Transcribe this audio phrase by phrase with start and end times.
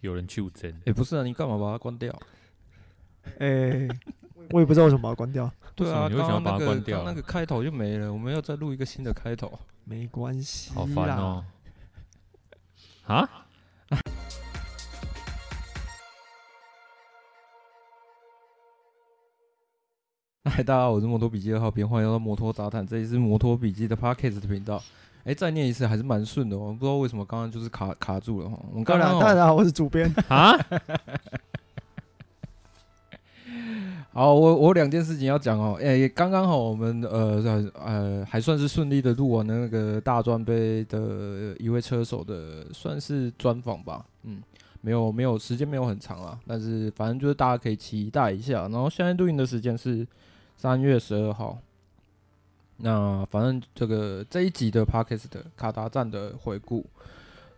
[0.00, 0.72] 有人去争？
[0.84, 2.12] 哎，不是啊，你干嘛把它关掉？
[3.38, 3.86] 哎，
[4.50, 5.48] 我也不知道为什么把它关掉。
[5.76, 7.04] 对啊，你为什么把它关掉？
[7.04, 9.58] 那个开头就没了，我们要再录一个新的开头。
[9.84, 11.44] 没关系，好烦哦。
[13.04, 13.46] 啊？
[20.44, 24.82] 嗨，大家好，我是摩托笔记二号编，欢迎来到摩托杂谈，这里是摩托笔记的 Podcast 的频道。
[25.24, 28.58] 哎、欸，再念一次还是蛮顺的哦，不知道为什么刚刚就是卡卡住了哈。
[28.70, 30.58] 我们刚刚，大家好，我是主编 啊。
[34.12, 35.76] 好，我我两件事情要讲哦。
[35.78, 44.04] 哎、欸，刚刚好，我们呃呃还算是顺利的录完那个大专杯的一位车手的算是专访吧。
[44.24, 44.42] 嗯，
[44.80, 48.62] 没有没有时间没有很长啊，但是反正就是大家可以期待一下。
[48.62, 50.04] 然后现在录音的时间是
[50.56, 51.56] 三月十二号。
[52.84, 56.84] 那反正这个这一集的 Podcast 卡达站的回顾，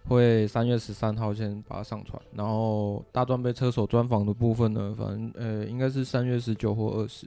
[0.06, 7.26] 会三月十三号先把它上传，然后大专杯车手专访的部分呢，反正呃应该是三月十九或二十，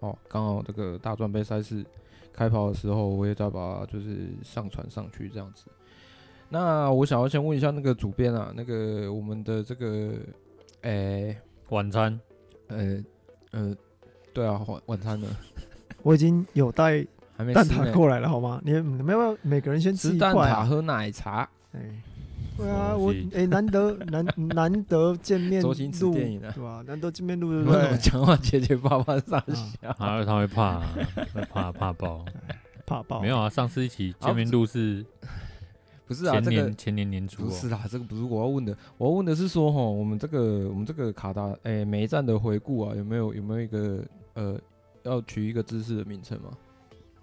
[0.00, 1.86] 哦，刚好这个大专杯赛事
[2.32, 5.66] 开跑的时候，我也再把它就是上传上去这样子。
[6.48, 10.14] 那我想要先问一下那个主编啊，那个我们的这个，
[10.80, 12.18] 诶、欸、晚餐，
[12.66, 13.00] 呃
[13.52, 13.76] 呃，
[14.34, 15.28] 对啊，晚晚餐呢，
[16.02, 17.06] 我已经有带。
[17.36, 18.60] 还没蛋挞过来了好吗？
[18.64, 20.30] 你们要不要每个人先吃一块？
[20.30, 21.48] 吃蛋挞喝奶茶。
[21.72, 21.80] 哎，
[22.56, 26.82] 对啊，我哎难得难 难得见面录电影对吧？
[26.86, 27.98] 难得见面录对不对？
[27.98, 29.44] 讲话结结巴巴傻
[29.82, 30.80] 笑，还有他会怕，
[31.34, 32.24] 会怕怕爆，
[32.86, 33.20] 怕爆。
[33.20, 35.04] 没有啊，上次一起见面录是，
[36.06, 36.40] 不是啊？
[36.40, 44.58] 前年前年年初不是啊，这个不是我要问的，我要问的是说哈，我们这个我们这个卡达哎每一站的回顾啊，有没有有没有一个呃
[45.02, 46.50] 要取一个知识的名称吗？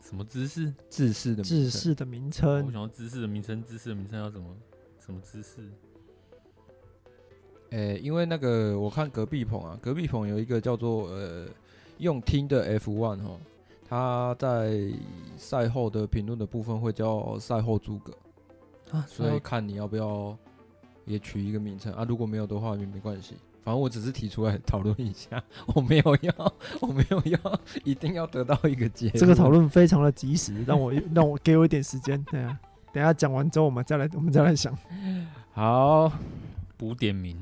[0.04, 0.74] 什么姿势？
[0.90, 2.66] 姿势的姿势的名称。
[2.66, 4.56] 我想要姿势的名称，姿势的名称要什么？
[5.00, 5.72] 什么姿势？
[7.70, 11.48] 诶、欸，因为那个我看隔壁棚啊，隔壁棚有一个叫做呃
[12.00, 13.40] 用听的 F one 哈，
[13.88, 14.92] 他在
[15.38, 18.14] 赛后的评论的部分会叫赛后诸葛
[18.92, 20.38] 啊，所以看你要不要
[21.06, 23.36] 也取一个名称啊，如果没有的话也没关系。
[23.64, 25.42] 反正我只是提出来讨论一下，
[25.74, 29.18] 我没有要， 我没有要， 一定要得到一个结论。
[29.18, 32.22] 这个讨论非常的及时，让我让我给我一点时间。
[32.26, 32.60] 对啊，
[32.92, 34.78] 等下讲完之后，我们再来，我们再来想。
[35.54, 36.12] 好，
[36.76, 37.38] 补点名。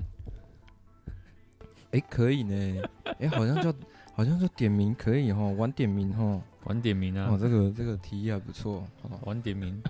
[1.92, 2.82] 哎、欸，可以呢。
[3.04, 3.74] 哎、欸，好像叫
[4.14, 7.30] 好像叫点名可以哈，晚点名哈，晚点名啊。
[7.32, 8.86] 哦，这个这个提议还不错。
[9.26, 9.82] 晚点名。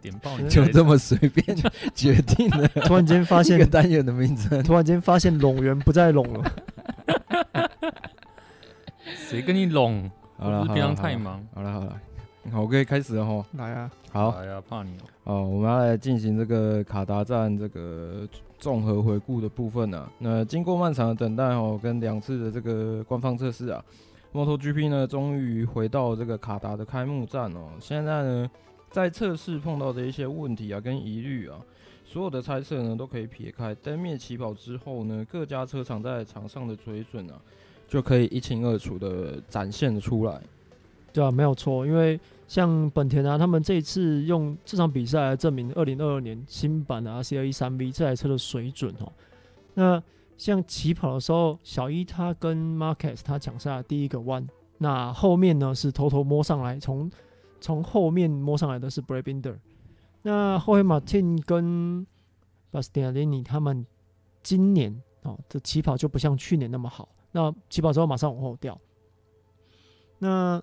[0.00, 1.56] 点爆就这么随便
[1.94, 2.66] 决定了。
[2.86, 6.52] 突然间发现一个单元的名字，突然间发现拢源不再拢了。
[9.28, 10.10] 谁跟你拢？
[10.38, 11.44] 好了，平常太忙。
[11.54, 12.00] 好了好了，
[12.50, 13.44] 好，我可以开始了哈。
[13.52, 15.44] 来啊，好，来啊，怕你哦。
[15.46, 18.26] 我们要来进行这个卡达站这个
[18.58, 20.08] 综合回顾的部分啊。
[20.18, 23.84] 那经过漫长的等待哦，跟两次的这个官方测试啊
[24.32, 27.68] ，MotoGP 呢终于回到这个卡达的开幕战哦。
[27.80, 28.50] 现在呢。
[28.90, 31.60] 在测试碰到的一些问题啊，跟疑虑啊，
[32.04, 33.72] 所有的猜测呢都可以撇开。
[33.76, 37.40] 灯灭起跑之后呢，各家车厂在场上的水准啊，
[37.88, 40.40] 就可以一清二楚的展现出来。
[41.12, 41.86] 对啊，没有错。
[41.86, 42.18] 因为
[42.48, 49.12] 像本田啊，他们这次用这场比赛来证明二零二二年新版的 RC 213V 这台车的水准哦。
[49.74, 50.02] 那
[50.36, 54.44] 像起跑的时候，小一他跟 Marquez 他抢下第一个弯，
[54.78, 57.08] 那后面呢是偷偷摸上来从。
[57.60, 59.56] 从后面摸上来的是 Brad Binder，
[60.22, 62.06] 那后面 Martin 跟
[62.72, 63.84] Bastianini 他们
[64.42, 68.80] 今年哦的起跑就不像去年那么好，那起跑之后马上往后掉。
[70.18, 70.62] 那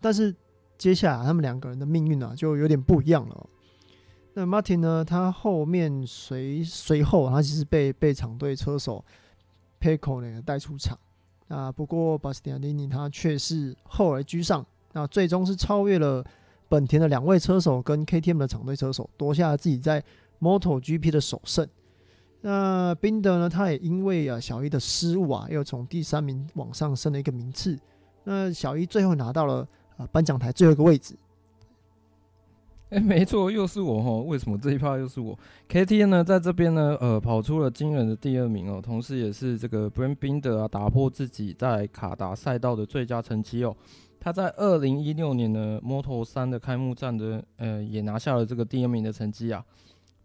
[0.00, 0.34] 但是
[0.78, 3.46] 接下来他们两个人的命运啊就有点不一样了。
[4.34, 9.04] 那 Martin 呢，他后面随随后他其实被被厂队车手
[9.80, 10.98] Pecco 呢带出场，
[11.48, 14.64] 啊不过 Bastianini 他却是后来居上。
[14.96, 16.24] 那最终是超越了
[16.70, 20.02] 本田的两位车手跟 KTM 的厂队车手，夺下了自己在
[20.40, 21.68] MotoGP 的首胜。
[22.40, 23.46] 那宾德呢？
[23.46, 27.78] 他也因为啊小一的失误啊，又从第三名往上升了一个名次。
[28.24, 31.14] 那小一最后拿到了啊颁奖台最后一个位置。
[32.88, 34.22] 哎、没错，又是我哈。
[34.22, 35.38] 为什么这一趴又是我
[35.68, 43.76] ？KTM 呢，在这边呢，呃，跑出了惊人的第二名哦，同时也是这个 Brad Binder 啊打破自己在卡达赛道的最佳成绩哦。
[44.26, 49.64] 他在二零一六年的 Moto3 的开幕战的，呃，也拿下了这个第二名的成绩啊。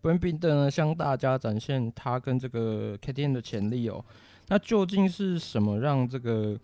[0.01, 4.03] Brad Binder 呢，向大家展现他跟这个 KTM 的潜力哦。
[4.47, 6.59] 那究竟是什么让这个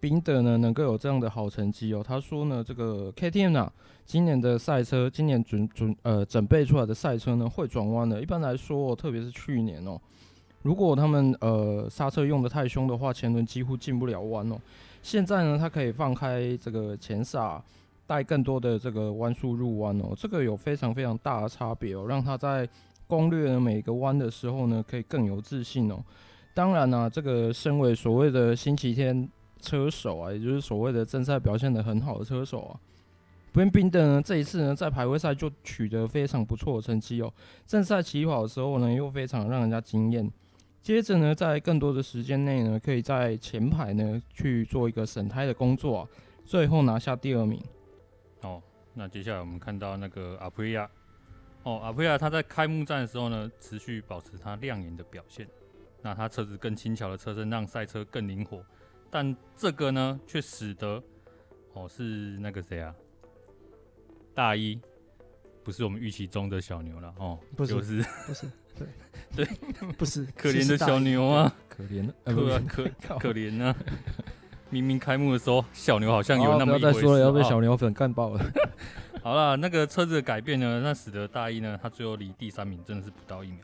[0.00, 2.02] 宾德呢能够有这样的好成绩哦。
[2.04, 3.72] 他说呢，这个 KTM 啊，
[4.04, 8.20] 今年的赛车，今年准准呃准备出来的赛车呢会转弯的。
[8.20, 9.96] 一般来说，特别是去年哦，
[10.62, 14.58] 如果他们呃刹车用得太凶的话，前轮几乎进不了弯哦。
[15.06, 17.62] 现在呢，它可以放开这个前刹，
[18.08, 22.68] 带更多的这个弯速入弯哦，这个有非常非常大的差别哦，让它在
[23.06, 26.02] 攻略每个弯的时候呢，可以更有自信哦。
[26.54, 29.30] 当然呢、这个身为所谓的星期天
[29.60, 32.74] 车手啊，也就是所谓的正赛表现的很好的车手啊，
[33.52, 37.32] 布恩宾德呢这一次呢在排位赛就取得非常不错的成绩哦。
[37.64, 40.28] 正赛起跑的时候呢又非常让人家惊艳，
[40.86, 46.08] 接着呢在更多的时间内呢可以在前排呢去做一个省胎的工作啊，
[46.44, 47.60] 最后拿下第二名。
[48.42, 48.62] 哦，
[48.94, 50.88] 那接下来我们看到那个阿普利亚，
[51.64, 55.48] 哦，阿普利亚他在开幕战的时候呢持续保持他亮眼的表现。
[56.02, 58.64] 那他车子更轻巧的车身让赛车更灵活，
[59.10, 61.02] 但这个呢却使得
[61.72, 62.94] 哦是那个谁啊，
[64.32, 64.80] 大一
[65.66, 68.46] 不是我们预期中的小牛了哦，不是就是不是
[68.76, 68.86] 对
[69.34, 69.44] 对
[69.98, 73.74] 不是 可怜的小牛啊，可怜可可可怜啊，
[74.70, 78.52] 明明开幕的时候小牛好像有那么一回事，不要再说了，要被小牛粉干爆了。
[79.24, 83.58] 好了，那个车子的改变呢，那使得大一呢他最后离第三名真的是不到一秒。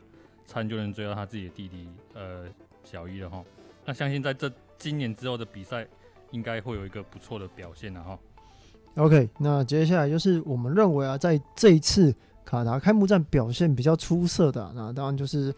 [0.45, 2.45] 差点就能追到他自己的弟弟，呃，
[2.83, 3.41] 小一了哈。
[3.85, 5.87] 那相信在这今年之后的比赛，
[6.31, 8.19] 应该会有一个不错的表现了哈。
[8.95, 12.13] OK，那接下来就是我们认为啊，在这一次
[12.45, 15.53] 卡达开幕战表现比较出色的，那当然就是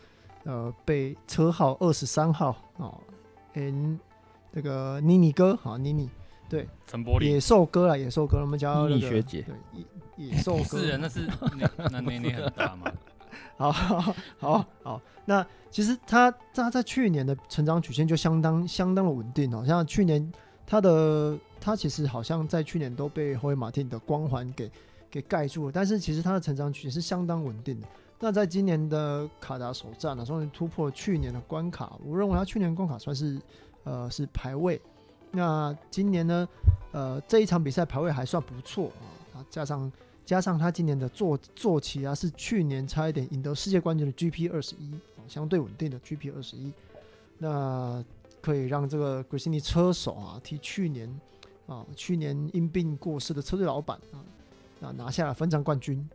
[0.46, 2.94] 呃，被车号二十三号啊，
[3.56, 4.00] 嗯，
[4.54, 6.10] 这个妮妮哥啊，妮妮，
[6.48, 9.84] 对，陈柏霖，野兽哥啊，野兽哥，我们叫妮妮学姐，对，
[10.18, 11.28] 野野兽哥， 是，那是
[11.78, 12.90] 那那年龄很大嘛？
[13.58, 20.32] 好好好好，那其实他他在去年的成长曲线就相当相当的稳定哦，像去年
[20.66, 24.72] 他的他其实好像在去年都被霍维马汀的光环给
[25.10, 27.88] 给盖住了，但是其实他的成长曲线是相当稳定的。
[28.20, 33.42] 那在今年的卡达首战呢，终于突破去年的关卡，我认为他去年关卡算是
[33.84, 34.80] 呃是排位，
[35.32, 36.48] 那今年呢
[36.92, 39.92] 呃这一场比赛排位还算不错啊，他加上。
[40.26, 44.92] 加上他今年的坐坐骑啊，是去年差一点赢得世界冠军的 GP 二十一，
[45.28, 46.74] 相对稳定的 GP 二十一，
[47.38, 48.04] 那
[48.42, 51.08] 可以让这个 Gresini 车手啊，替去年
[51.68, 54.20] 啊去年因病过世的车队老板啊，
[54.82, 56.08] 啊拿下了分站冠军。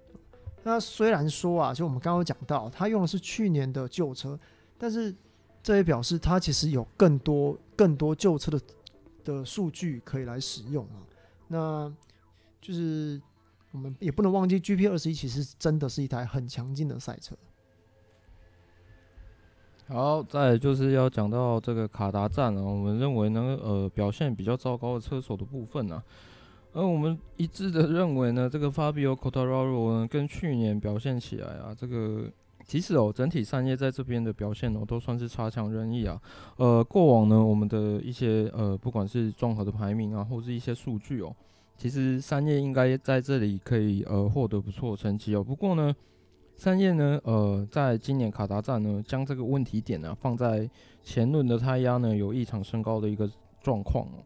[0.62, 4.38] 那虽然说啊，就我们刚刚讲到，他用的是去年的旧车，
[4.78, 5.14] 但是
[5.62, 8.60] 这也表示他其实有更多更多旧车的
[9.24, 10.98] 的数据可以来使用啊。
[11.48, 11.92] 那
[12.60, 13.20] 就是。
[13.72, 17.36] 我们也不能忘记，GP 二十一其实真的是一台很强劲的赛车。
[19.92, 26.00] 好，再就是要讲到这个卡达站啊，我们认为呢，呃，表现比较糟糕的车手的部分啊，
[26.72, 32.30] 而我们一致的认为呢，这个 Fabio Cotararo 呢，跟去年表现起来啊，这个
[32.64, 36.22] 其实哦，整体三叶在这边的表现哦，都算是差强人意啊。
[36.58, 41.34] 呃，过往呢，我们的一些呃，不管是综合的排名啊，或是一些数据哦。
[41.76, 45.42] 其实三叶应该在这里可以呃获得不错的成绩哦。
[45.42, 45.92] 不过呢，
[46.60, 50.68] 三叶呢呃在今年卡达站呢将这个问题点呢、放在
[51.02, 53.26] 前轮的胎压呢有异常升高的一个
[53.62, 54.20] 状况哦。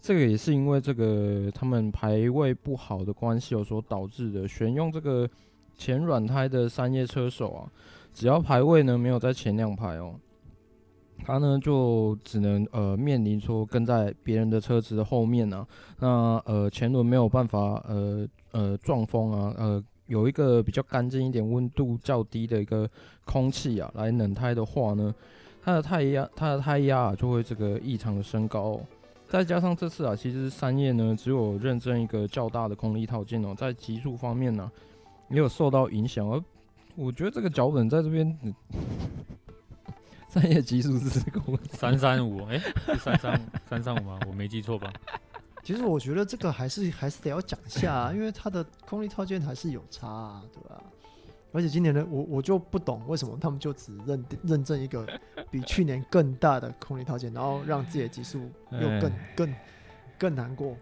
[0.00, 4.48] 这个也是因为这个他们排位不好的关系有所导致的。
[4.48, 5.30] 选用这个
[5.76, 7.70] 前软胎的三叶车手啊，
[8.12, 10.16] 只要排位呢没有在前两排哦。
[11.22, 15.64] 他呢就只能呃面临说跟在别人的车子的后面啊，
[16.00, 22.90] 那呃前轮没有办法呃呃撞风啊，呃有一个比较干净一点、温度较低的一个
[23.24, 25.14] 空气啊来冷胎的话呢，
[25.62, 28.80] 它的胎压它的胎压啊就会这个异常的升高。
[29.28, 34.72] 再加上这次啊，其实三叶呢只有认证一个较大的空力套件哦，在极速方面呢、啊、
[35.30, 36.42] 也有受到影响，而
[36.96, 38.36] 我觉得这个脚本在这边。
[40.28, 41.40] 三叶极速是这个
[41.72, 43.38] 三三五，哎，是三三五
[43.68, 44.16] 三三五吗？
[44.28, 44.92] 我没记错吧？
[45.62, 50.82] 其实我觉得这个还是还是得要讲一下啊，因为它的空力套件还是有差啊，对吧？
[51.52, 55.04] 而且今年呢，我我就不懂为什么他们就只认认证一个
[55.50, 58.38] 比去年更大的空力套件，然后让自己的极速
[58.70, 59.54] 又更更
[60.16, 60.76] 更难过。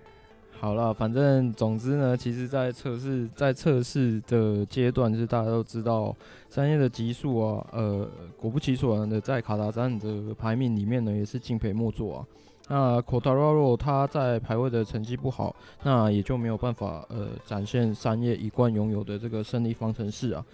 [0.61, 6.15] 好了，反正总之呢，其实，在测试在测试的阶段，就是大家都知道，
[6.51, 12.27] 三叶的极速啊，呃，果不其然的，在卡达站的排名里面呢，也是敬陪末座啊。
[12.69, 20.45] 那 Quartararo 他在排位的成绩不好，那也就没有办法呃展现三叶一贯拥有的这个胜利方程式啊。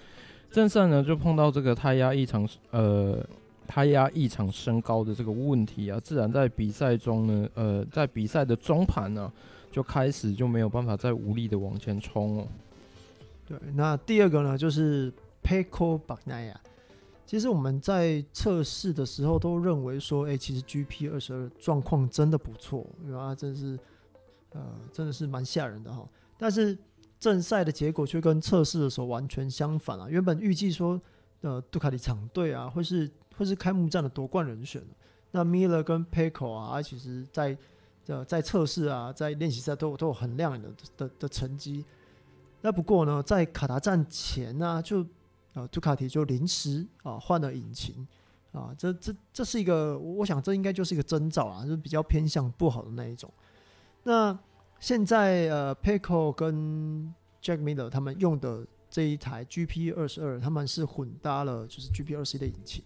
[0.51, 3.19] 正赛呢，就碰到这个胎压异常呃
[3.67, 9.33] 胎压异常升高的这个问题啊，自然在比赛中呢，呃，在比赛的中盘呢，
[9.73, 12.47] 就开始就没有办法再无力的往前冲哦。
[13.49, 16.55] 对，那第二个呢，就是 Pecco Bagnaia。
[17.27, 23.79] 其实我们在测试的时候都认为说，哎、其实 GP 二十二状况真的不错，因为它真是，
[24.51, 24.63] 呃，
[24.93, 26.07] 真的是蛮吓人的哈。
[26.37, 26.77] 但是
[27.19, 30.07] 正赛的结果却跟测试的时候完全相反啊。
[30.09, 31.01] 原本预计说，
[31.41, 34.83] 呃，杜卡迪厂队啊，会是会是开幕战的夺冠人选。
[35.31, 37.57] 那 Miller 跟 Pecco 啊，其实在
[38.07, 41.85] 呃在测试啊，在练习赛都有都有很亮眼的的的成绩。
[42.61, 45.05] 那不过呢，在卡达站前呢、就
[45.55, 48.07] 呃，杜卡迪就临时啊换了引擎
[48.51, 53.33] 啊，这这这是一个，我想这应该就是一个征兆啊，就比较偏向不好的那一种。
[54.03, 54.37] 那
[54.81, 62.83] 现在呃 p e c o 跟 Jack Miller 他们用的这一台 GP 二十二，他们是混搭了就是 GP 二十一的引擎。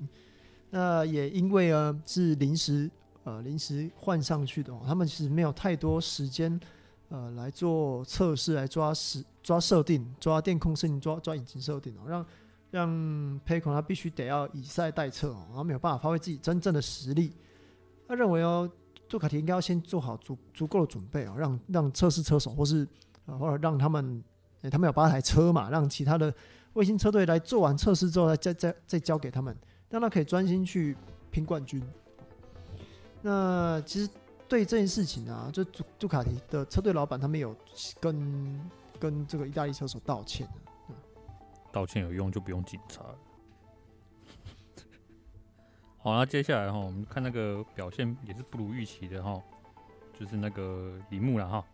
[0.70, 2.90] 那也因为呃是临时
[3.24, 6.60] 呃临时换上去的，他们其实没有太多时间
[7.08, 12.26] 呃来做测试，来抓时抓设定，抓电控设定，抓抓引擎设定哦，让。
[12.70, 12.88] 让
[13.46, 17.32] PECO 他必须得要以赛代测哦，然后没有办法发挥自己真正的实力。
[18.06, 18.70] 他认为哦，
[19.08, 22.86] 杜卡迪应该要先做好足足够的准备哦，让让测试车手或是
[23.26, 24.22] 呃或者让他们，
[24.70, 26.32] 他们有八台车嘛，让其他的
[26.74, 29.56] 卫星车队来做完测试之后，再再再交给他们，
[29.88, 30.96] 让他可以专心去
[31.30, 31.82] 拼冠军。
[33.22, 34.08] 那其实
[34.46, 37.56] 对这件事情啊，就杜杜卡迪的车队老板他们有
[37.98, 38.70] 跟
[39.00, 40.46] 跟这个意大利车手道歉。
[41.78, 43.04] 道歉有用就不用警察。
[45.98, 49.40] 好，那接下来哈，我们看那个表现也是不如预期的哈，
[50.18, 51.64] 就是那个铃木了哈。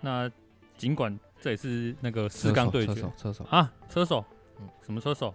[0.00, 0.30] 那
[0.78, 4.24] 尽管这也是那个四缸对决，车手，车手啊，车手，
[4.60, 5.34] 嗯，什么车手？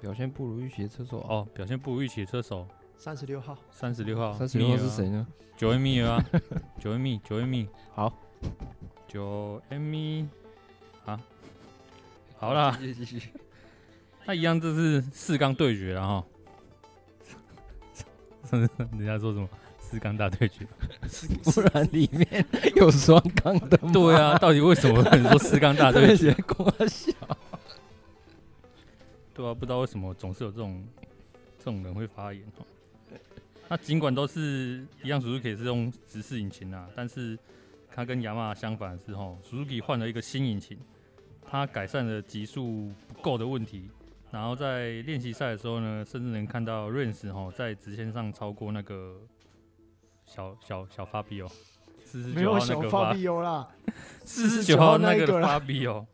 [0.00, 2.66] 表现不如预期的车手哦，表现不如预期的车手，
[2.96, 5.26] 三十六号，三十六号，三十六号是谁呢？
[5.58, 6.24] 九 M 米啊，
[6.80, 8.10] 九 M 米，九 M 米，好，
[9.06, 10.26] 九 M 米，
[11.04, 11.20] 啊。
[12.38, 12.76] 好了，
[14.24, 16.24] 那一样，这是四缸对决了哈。
[18.98, 19.48] 人家说什么
[19.80, 20.66] 四缸大对决，
[21.44, 23.92] 不然里面有双缸的吗？
[23.92, 26.32] 对啊，到底为什么有人说四缸大对决？
[29.34, 30.84] 对啊，不知道为什么总是有这种
[31.58, 32.64] 这种人会发言哈。
[33.68, 37.38] 那尽管都是一样，Suzuki 是用直四引擎啊，但是
[37.90, 40.78] 它跟雅马哈相反的是哈，Suzuki 换了一个新引擎。
[41.44, 43.90] 它改善了极速不够的问题，
[44.32, 49.20] 然后在练习赛的时候呢，甚至能看到 Rins 哈在直线上超过那个
[50.24, 51.50] 小小小法比哦，
[52.02, 53.68] 四十九号那个法比欧啦，
[54.24, 56.06] 四十九号那个法比欧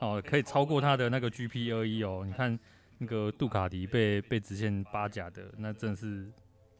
[0.00, 2.24] 哦，可以超过他的那个 GP 二一哦。
[2.26, 2.58] 你看
[2.98, 6.30] 那个杜卡迪被被直线八甲的，那真的是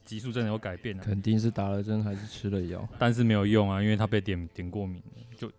[0.05, 5.51] 极速真的有改变了，肯定是打了针还是吃了药，但是没有用啊，因为他被点点过敏了，就。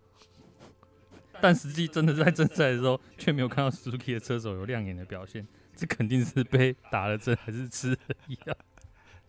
[1.44, 5.46] 但实际真的在正赛的时候，却没有看到 Suzuki 的车手有亮眼的表现，
[5.76, 7.98] 这肯定是被打了针还是吃了
[8.46, 8.56] 药？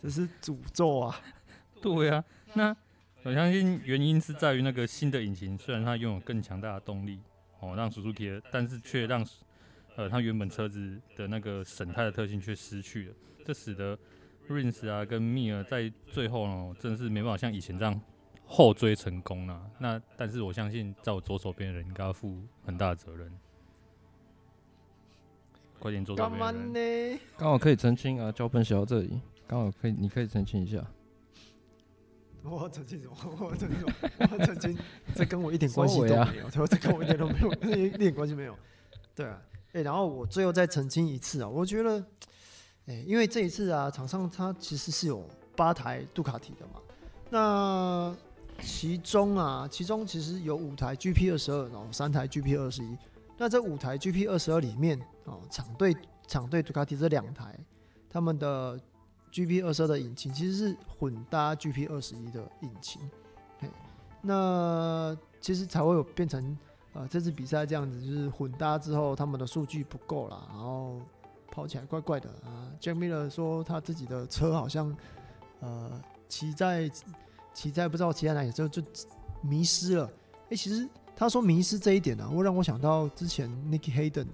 [0.00, 1.20] 这是诅咒啊！
[1.82, 2.76] 对啊，那
[3.24, 7.18] 我相信原因是在于那个新的引擎，虽然它拥有更强大的动力
[7.58, 9.26] 哦，让 Suzuki 的，但是却让
[9.96, 13.98] 呃它原本车子的那个省态的特性却失去了，这使得
[14.48, 18.00] Rins 啊跟 Mir 在最后呢，真的是没办法像以前这样。
[18.46, 23.32] 后追成功了，那但是我相信，在我左手边的人应该要负很大的责任。
[25.78, 30.84] 快点左手边的人，刚好可以澄清啊，脚本写到这里，刚好可以，你可以澄清一下。
[32.42, 33.14] 我澄清什么？
[33.40, 33.92] 我澄清什么？
[34.30, 34.78] 我澄清，
[35.14, 36.44] 这跟我一点关系都没有。
[36.44, 37.52] 他说这跟我一点都没有，
[37.86, 38.56] 一点关系没有。
[39.14, 41.98] 对啊，哎、欸，然后我最后再澄清一次啊，我觉得，
[42.86, 46.80] 哎、欸，因为这一次啊，场上它其实是有八台杜卡迪的嘛，
[47.30, 48.16] 那。
[48.64, 52.96] 其中啊，其中其实有五台 GP 二十二，然后三台 GP 二十一。
[53.36, 57.58] 那这五台 GP 二十二里面，哦，厂队厂队杜卡迪这两台，
[58.10, 58.78] 他们的
[59.32, 63.00] GP 二十二的引擎其实是混搭 GP 二十一的引擎。
[64.22, 66.56] 那其实才会有变成
[66.94, 71.00] 呃这次比赛这样子，就是混搭之后他们的数据不够了，然后
[71.50, 72.68] 跑起来怪怪的啊。
[72.80, 74.94] Jack Miller 说他自己的车好像
[75.60, 76.90] 呃骑在。
[77.54, 78.82] 骑在不知道骑在哪里之后就
[79.40, 80.04] 迷失了。
[80.06, 84.26] 哎、欸，其实他说迷失这一点呢、啊，会让我想到之前 Nicky Hayden，Nicky、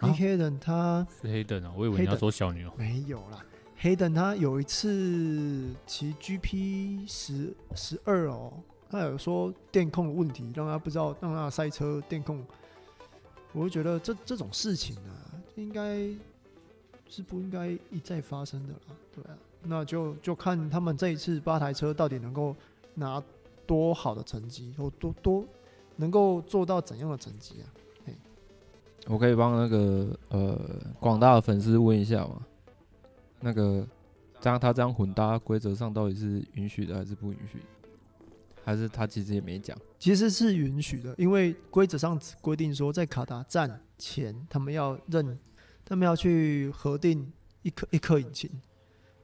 [0.00, 2.70] 啊、Hayden 他是 Hayden 啊，我以为你要说小牛。
[2.76, 3.42] 没有啦
[3.80, 8.52] ，Hayden 他有一次骑 GP 十十二哦，
[8.90, 12.44] 他有说电控的问题，让他不知道让他赛车电控。
[13.52, 16.08] 我就觉得这这种事情啊，应该
[17.08, 22.54] 是不应该一再发生的啦，对啊，那就就看他们这一次八台车到底能够
[22.94, 23.22] 拿
[23.66, 25.44] 多好的成绩，或多多
[25.96, 27.66] 能够做到怎样的成绩啊？
[29.06, 30.58] 我可以帮那个呃
[31.00, 32.44] 广大的粉丝问一下吗？
[33.40, 33.86] 那个
[34.40, 37.60] 这样他这样混搭规则上到底是允许的还是不允许？
[38.62, 39.76] 还是他其实也没讲？
[39.98, 45.38] 其实是允许的，因为规则上只规定说在卡达站前他们要认，
[45.82, 48.50] 他们要去核定一颗一颗引擎。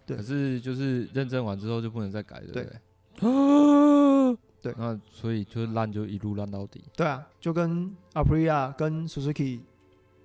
[0.07, 0.17] 对。
[0.17, 2.65] 可是就是认证完之后就不能再改，对不对？
[2.65, 4.37] 对。
[4.63, 6.83] 对，那所以就是烂就一路烂到底。
[6.97, 9.61] 对啊，就跟 Aprilia 跟 Suzuki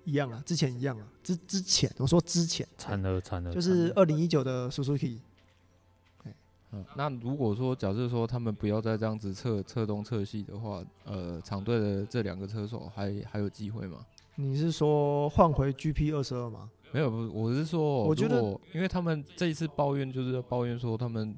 [0.04, 5.18] 一样啊，之前一样啊，之之前我说之前，惨了惨了，就是二零一九的 Suzuki。
[6.74, 13.98] 嗯，那如果说假设说他们不要再这样子测测东测西的话，呃，厂队的这两个车手还还有机会吗？
[14.36, 16.70] 你是说换回 GP 二十二吗？
[16.92, 18.40] 没有，不，我是说，我觉得，
[18.74, 21.36] 因为他们这一次抱怨就是抱怨说他们。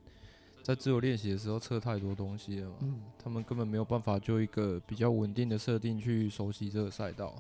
[0.65, 7.35] 在自由练习的时候测太多东西了嘛，嗯，他们根本没有办法就一个比较稳定的设定去熟悉这个赛道。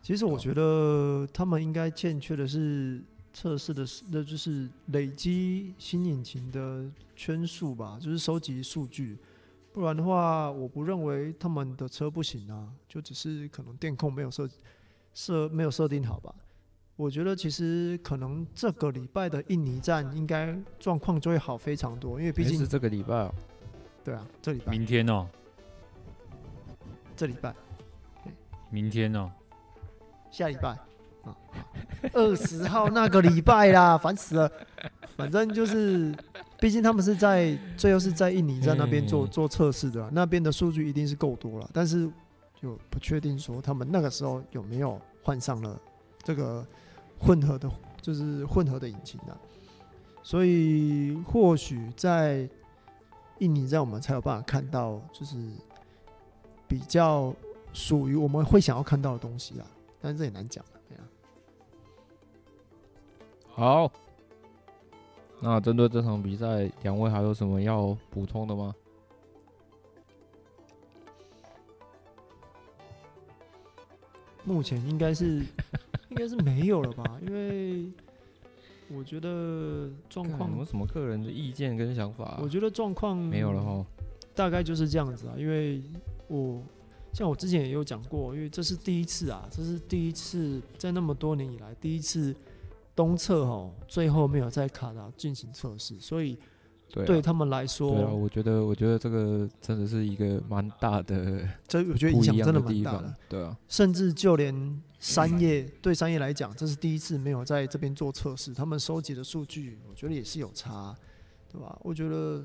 [0.00, 9.18] 其实我觉得他们应该欠缺的是测试的，那就是累积新引擎的圈数吧，就是收集数据。
[9.70, 14.48] 不然的话，我不认为他们的车不行啊，就只是可能电控没有设
[15.12, 16.34] 设没有设定好吧。
[16.96, 23.34] 我觉得其实可能这个礼拜的印尼站应该状况就会好非常多，因为毕竟是这个礼拜哦。
[24.02, 24.72] 对啊，这礼拜。
[24.72, 25.28] 明天哦。
[27.14, 27.54] 这礼拜。
[28.70, 29.30] 明天哦。
[30.30, 30.70] 下礼拜。
[31.22, 31.36] 啊。
[32.14, 34.50] 二十号那个礼拜啦，烦死了。
[35.18, 36.14] 反正就是，
[36.58, 42.10] 毕竟他们是在最后是在印尼站那边做做测试的，那边的数据一定是够多了，但是
[42.58, 45.78] 就不确定说他们那个时候有没有换上了
[46.22, 46.66] 这个。
[47.18, 47.70] 混合的，
[48.00, 49.36] 就是混合的引擎啊，
[50.22, 52.48] 所以或许在
[53.38, 55.36] 印尼站我们才有办法看到，就是
[56.68, 57.34] 比较
[57.72, 59.66] 属于我们会想要看到的东西啊，
[60.00, 60.64] 但是这也难讲。
[60.88, 61.04] 对啊。
[63.48, 63.92] 好，
[65.40, 68.74] 那针对这场比赛，两位还有什么要补充的吗？
[74.44, 75.44] 目前应该是。
[76.08, 77.90] 应该是没有了吧，因为
[78.88, 82.40] 我觉得状况有什么个人的意见跟想法、啊？
[82.42, 83.86] 我觉得状况没有了哈，
[84.34, 85.34] 大概就是这样子啊。
[85.36, 85.82] 因为
[86.28, 86.62] 我
[87.12, 92.34] 像我之前也有讲过，因为这是第一次啊，这是第一次在那么多年以来第一次
[92.94, 96.38] 东侧哈，最后没有在卡达进行测试，所以。
[96.94, 110.94] 对，对他们来说，对啊，我觉得，我觉得这个真的是一个蛮大的，这我觉得影响真的蛮大的，对啊，甚至就连山叶、嗯、对商业来讲，这是第一次没有在这边做测试，他们收集的数据，我觉得也是有差，
[111.50, 111.78] 对吧？
[111.82, 112.44] 我觉得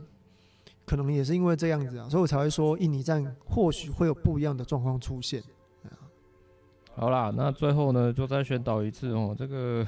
[0.85, 5.43] 可能也是因为这样子啊，所以我才会说印尼站或许会有不一样的状况出现。
[6.93, 9.85] 好啦，那最后呢，就再宣导一次哦，这个。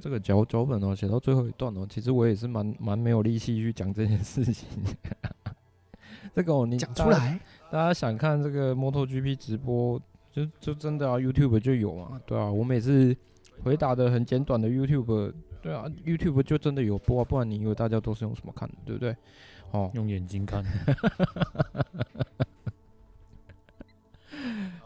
[0.00, 4.68] 这个脚脚本哦，写到最后一段哦，其实我也是蛮蛮没有力气去讲这件事情。
[6.32, 7.40] 这个哦，你讲出来，
[7.72, 10.00] 大家想看这个 MotoGP 直播，
[10.32, 13.16] 就就真的啊，YouTube 就有嘛，对啊，我每次
[13.64, 19.16] 回答的很简短的 YouTube，对啊，YouTube 就真的有播啊，不然你以为大家都是用什么看的，对不对？
[19.72, 20.64] 哦，用眼睛看。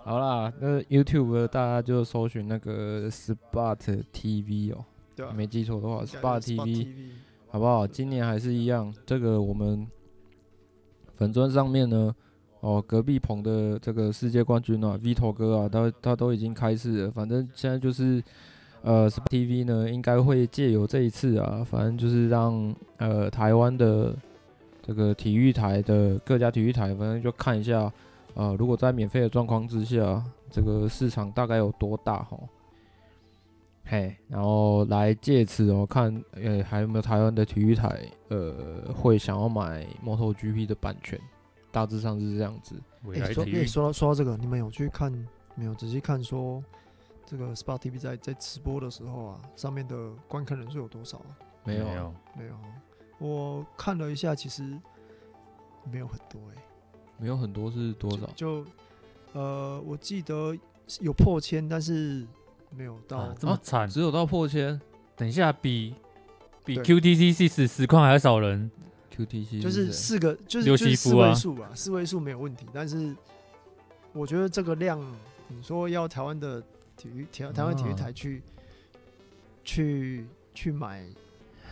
[0.03, 4.85] 好啦，那 YouTube 大家就搜寻那个 Sport TV 哦。
[5.17, 6.89] 对啊，没记错的话，Sport TV，
[7.49, 7.87] 好不好？
[7.87, 9.87] 今年还是一样，这个我们
[11.13, 12.15] 粉砖上面呢，
[12.65, 17.11] 哦，隔壁棚的这个世界冠军啊，Vito 哥啊，他他都已经开始了。
[17.11, 18.25] 反正现在就是，
[18.81, 24.17] 呃，Sport TV 呢，应该会借由这一次啊，反正就是让呃台湾的
[24.81, 27.93] 这个体育台的各家体育台，反正就看一下，啊、
[28.35, 32.39] 呃，如果在免费的状况之下，这个市场大概有多大哈？
[33.85, 38.55] 嘿，然后来借此哦，看呃还有没有台湾的体育台呃
[38.95, 41.21] 会想要买 MotoGP 的版权，
[41.75, 42.81] 大致上是这样子。
[43.13, 45.11] 哎，说哎说到说到这个，你们有去看
[45.57, 45.75] 没有？
[45.75, 46.63] 仔细看说
[47.27, 51.35] 这个 Sport TV 在在直播的时候啊，上面的观看人数有多少啊？
[51.65, 52.57] 没有，没有，
[53.19, 54.63] 我看了一下，其实
[55.91, 56.63] 没有很多哎，
[57.19, 58.27] 没有很多是多少？
[58.37, 58.71] 就，就
[59.33, 60.57] 呃，我记得
[61.01, 62.25] 有破千，但是。
[62.77, 64.81] 没有到、啊、这么惨，只有到破千。
[65.15, 65.95] 等一下，比
[66.65, 68.69] 比 QTCC 十实况还少人。
[69.15, 72.67] QTC 就是四个，就是就是四位数吧，四位数没有问题。
[72.73, 73.15] 但是
[74.13, 75.01] 我觉得这个量，
[75.49, 76.61] 你说要台湾的
[76.97, 78.95] 体育台台湾体育台去、啊、
[79.65, 81.05] 去去买，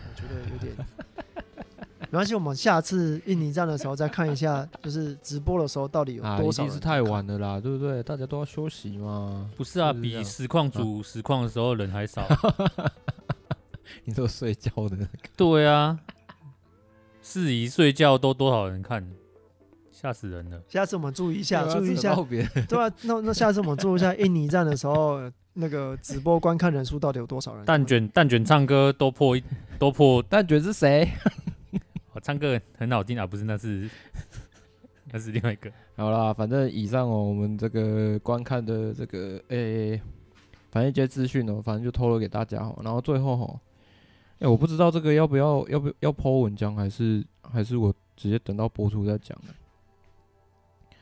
[0.09, 0.75] 我觉得有点
[2.11, 2.35] 没关系。
[2.35, 8.03] 我们下次印尼站的时候再看一下，就是直播的时候到底有多少是太晚了啦，对不对？
[8.03, 9.51] 大家都要休息嘛。
[9.57, 12.27] 不是啊，比实况组实况的时候人还少。
[14.05, 15.29] 你说睡觉的、那个？
[15.37, 15.99] 对啊，
[17.23, 19.07] 四姨睡觉都多少人看？
[19.93, 20.61] 吓死人了！
[20.69, 22.15] 下次我们注意一下，注意一下。
[22.69, 27.65] 对啊，那那下次我们注意一下 印尼站的时候，那个直播观看人数到底有多少人？
[27.65, 29.45] 蛋卷蛋卷唱歌都破一
[29.79, 31.09] 都破， 蛋卷是谁？
[32.13, 33.45] 我 唱歌很好听啊，不是？
[33.45, 33.89] 那是
[35.13, 35.71] 那是另外一个。
[35.97, 40.03] 好啦，反正以上哦，我们这个观看的这个诶、欸，
[40.73, 42.77] 反正一些资讯哦，反正就透露给大家哦。
[42.83, 43.61] 然后最后哈，
[44.43, 49.55] 哎、欸，我不知道这个要不要要不要，要 po 文章，还是还是我直接等到播出再讲呢？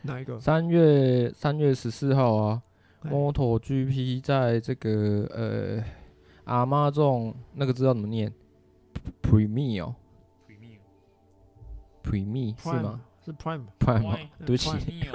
[0.02, 0.38] 哪一个？
[0.38, 2.62] 三月三月十四号啊
[3.04, 5.82] ，MotoGP 在这个呃
[6.44, 8.30] 阿妈众那个字要怎么念
[9.22, 9.94] ？Premio，Premio，
[12.62, 13.00] 是吗？
[13.24, 14.18] 是 Prime Prime 吗？
[14.46, 14.70] 对不起，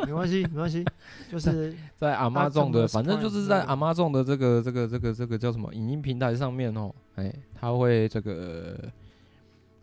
[0.05, 0.85] 没关系没关系，
[1.31, 8.77] 就是在阿妈众的，反正就是在阿妈众的这个这个这个这个叫什么影音平台上面哦，哎，他会这个，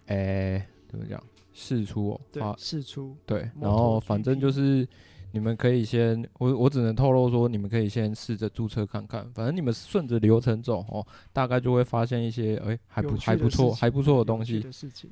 [0.06, 1.22] 哎，怎么讲？
[1.54, 4.88] 试出哦，对，试出对，然后反正就是
[5.32, 14.64] 你们可以先，我我只能透露说，你们可以先试着注册看看，反正你们顺着流程走哦，大概就会发现一些哎还不还不错还不错的东西。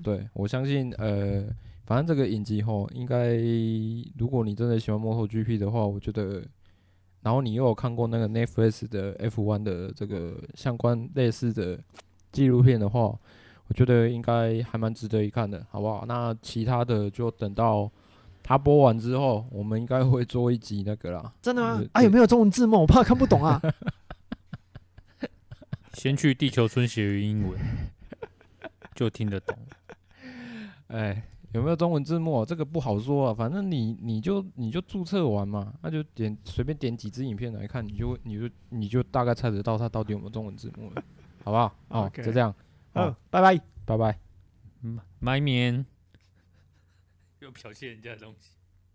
[0.03, 1.45] 对，我相信呃，
[1.91, 3.35] 反正这个影集吼，应该
[4.17, 6.41] 如果你真的喜欢 MotoGP 的话，我觉得，
[7.21, 11.77] 然后你又有看过那个 Netflix 的 F1 的这个相关类似的
[12.31, 13.19] 纪录片的话。
[13.67, 16.05] 我觉得应该还蛮值得一看的，好不好？
[16.07, 17.91] 那其他的就等到
[18.41, 21.33] 它播完之后，我们应该会做一集那个啦。
[21.43, 21.83] 真的吗？
[21.91, 22.83] 啊，有没有中文字幕？
[22.83, 23.61] 我怕看不懂啊。
[25.95, 27.59] 先去地球村学英文，
[28.95, 29.59] 就听得懂。
[30.87, 32.45] 哎，有没有中文字幕？
[32.47, 33.35] 这个不好说啊。
[33.35, 41.03] 反正你你就你就注册完嘛，那就点随便点几支影片来看，你就你就你就大概猜得到它到底有没有中文字幕了，
[41.45, 41.75] 好不好？
[41.89, 42.55] 哦，就这样。
[42.93, 44.19] 好，拜拜，拜拜，
[44.83, 45.85] 嗯，买棉，
[47.41, 48.51] 又剽窃人家的东西。